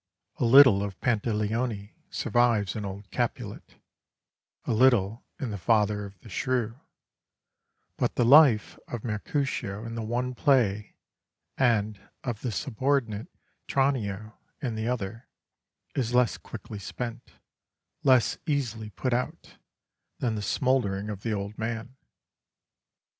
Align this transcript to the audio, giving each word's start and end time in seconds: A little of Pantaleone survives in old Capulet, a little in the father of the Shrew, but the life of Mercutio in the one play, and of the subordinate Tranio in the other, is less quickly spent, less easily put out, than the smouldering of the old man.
A 0.37 0.45
little 0.45 0.81
of 0.81 0.99
Pantaleone 0.99 1.91
survives 2.09 2.75
in 2.75 2.85
old 2.85 3.11
Capulet, 3.11 3.75
a 4.65 4.73
little 4.73 5.23
in 5.39 5.51
the 5.51 5.59
father 5.59 6.05
of 6.05 6.19
the 6.21 6.27
Shrew, 6.29 6.79
but 7.97 8.15
the 8.15 8.25
life 8.25 8.79
of 8.87 9.03
Mercutio 9.03 9.85
in 9.85 9.93
the 9.93 10.01
one 10.01 10.33
play, 10.33 10.95
and 11.55 11.99
of 12.23 12.41
the 12.41 12.51
subordinate 12.51 13.27
Tranio 13.67 14.33
in 14.59 14.73
the 14.73 14.87
other, 14.87 15.27
is 15.93 16.15
less 16.15 16.35
quickly 16.35 16.79
spent, 16.79 17.33
less 18.03 18.39
easily 18.47 18.89
put 18.89 19.13
out, 19.13 19.57
than 20.17 20.33
the 20.33 20.41
smouldering 20.41 21.11
of 21.11 21.21
the 21.21 21.33
old 21.33 21.59
man. 21.59 21.95